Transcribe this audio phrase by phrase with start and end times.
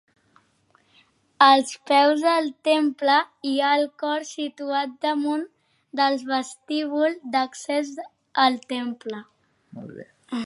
[1.47, 3.17] Als peus del temple
[3.49, 5.43] hi ha el cor, situat damunt
[6.01, 7.91] del vestíbul d'accés
[8.45, 9.23] al temple.